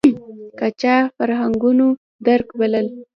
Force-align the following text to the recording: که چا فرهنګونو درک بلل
که 0.57 0.67
چا 0.81 0.95
فرهنګونو 1.15 1.87
درک 2.25 2.47
بلل 2.59 2.87